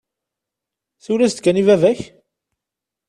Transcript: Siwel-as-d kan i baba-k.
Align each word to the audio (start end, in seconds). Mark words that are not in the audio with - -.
Siwel-as-d 1.03 1.39
kan 1.41 1.61
i 1.61 1.63
baba-k. 1.67 1.99